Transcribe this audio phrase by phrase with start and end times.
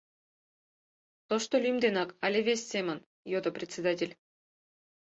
[1.29, 4.13] Тошто лӱм денак але вес семын?— йодо председатель.